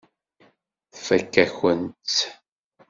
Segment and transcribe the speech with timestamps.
[0.93, 2.17] Tfakk-akent-t.